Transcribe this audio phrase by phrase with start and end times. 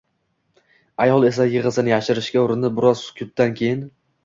[1.05, 3.89] Ayol esa yig'isini yashirishga urinib, biroz sukutdan keyin